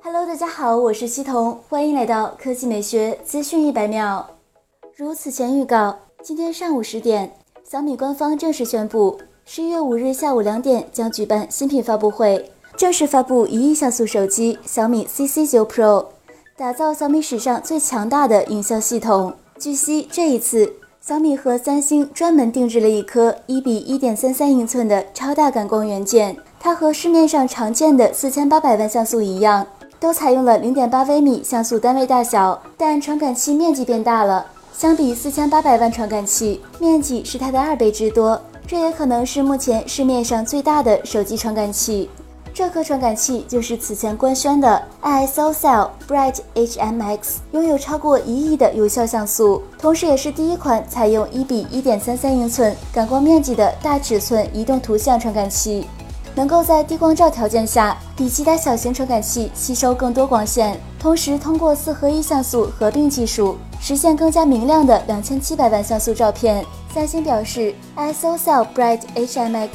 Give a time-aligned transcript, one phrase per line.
[0.00, 4.24] Hello，大家好，我是西彤，欢迎来到科技美学资讯一百秒。
[4.96, 7.32] 如此前预告，今天上午十点，
[7.68, 16.06] 小米官方正式宣布，十一月五日下午两点将举办新品发布会，正式发布一亿像素手机小米 CC9 Pro，
[16.56, 19.34] 打造小米史上最强大的影像系统。
[19.58, 29.66] 据悉，这一次小米和三星专门定制了一颗一比一点三三英寸的超大感光元件，它和市面上常见的四千八百万像素一样。
[30.00, 34.46] 都采用了零点八微米像素单位大小，但传感器面积变大了。
[34.72, 38.40] 相比四千八百万传感器，面积是它的二倍之多。
[38.66, 42.08] 这也可能是目前市面上最大的手机传感器。
[42.54, 47.18] 这颗传感器就是此前官宣的 ISOCELL Bright HMX，
[47.52, 55.86] 拥有超过一亿的有效像素，同时也是第一款采用一比一点三三英寸感光面积的大尺寸移动图像传感器。
[56.38, 66.64] 能够在低光照条件下，比其他小型传感器吸收更多光线，同时通过四合一像素合并技术，实现更加明亮的两千七百万像素照片。
[66.94, 69.68] 三星表示，ISOCELL Bright HMX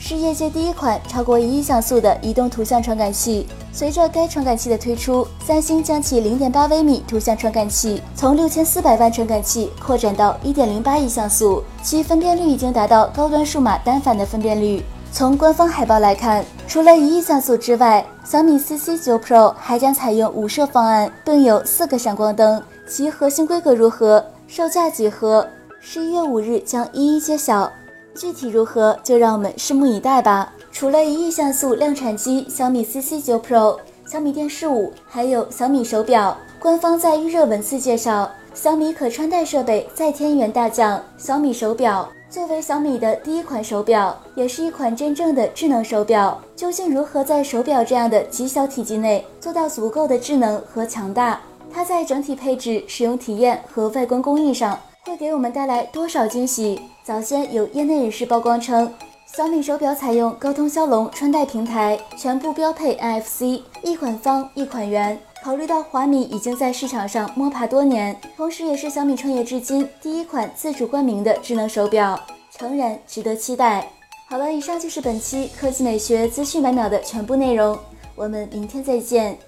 [0.00, 3.46] 是业界第一款超过一亿像素的移动图像传感器。
[3.70, 14.82] 随着该传感器的推出，三星将其零点八微米图像传感器从六千四百万传感器扩展到一点零八亿像素，其分辨率已经达到高端数码单反的分辨率。
[15.12, 22.62] 从官方海报来看，除了一亿像素之外，小米 CC9 Pro 还将采用五摄方案，并有四个闪光灯。
[22.86, 24.24] 其核心规格如何？
[24.46, 25.48] 售价几何？
[25.80, 27.70] 十一月五日将一一揭晓。
[28.14, 30.52] 具体如何，就让我们拭目以待吧。
[30.70, 36.36] 除了一亿像素量产机小米 CC9 Pro、小米电视五，还有小米手表。
[36.58, 42.08] 官方在预热文字介绍，小米可穿戴设备再添一员大将小米手表。
[42.28, 46.40] 作为小米的第一款手表，也是一款真正的智能手表。
[46.56, 51.40] 究竟如何在手表这样的极小体积内做到足够的智能和强大？
[51.72, 56.80] 它在整体配置、使用体验和外观工艺上会给我们带来多少惊喜？
[57.04, 58.92] 早先有业内人士曝光称，
[59.32, 65.16] 小米手表采用高通骁龙穿戴平台，全部标配 NFC，一款方，一款圆。
[65.46, 72.20] 考虑到华米已经在市场上摸爬多年，同时也是小米创业至今第一款自主冠名的智能手表，
[72.50, 73.88] 诚然值得期待。
[74.28, 77.78] 好了，以上就是本期科技美学资讯百秒的全部内容，
[78.16, 79.38] 我们明天再见。